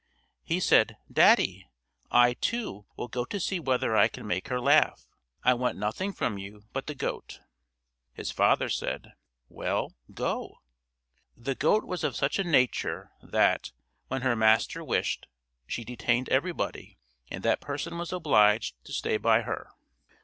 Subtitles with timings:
[0.41, 1.67] He said: "Daddy!
[2.09, 5.05] I, too, will go to see whether I can make her laugh.
[5.43, 7.39] I want nothing from you but the goat."
[8.11, 9.13] His father said,
[9.47, 10.57] "Well, go."
[11.37, 13.73] The goat was of such a nature that,
[14.07, 15.27] when her master wished,
[15.67, 16.97] she detained everybody,
[17.29, 19.69] and that person was obliged to stay by her.